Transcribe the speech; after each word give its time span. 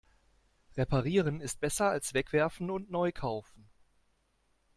Reparieren 0.77 1.41
ist 1.41 1.59
besser 1.59 1.89
als 1.91 2.15
wegwerfen 2.15 2.71
und 2.71 2.89
neu 2.89 3.11
kaufen. 3.11 3.69